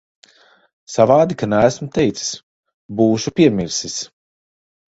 Savādi, 0.93 1.37
ka 1.41 1.49
neesmu 1.51 1.89
teicis. 1.99 2.33
Būšu 3.03 3.37
piemirsis. 3.43 4.03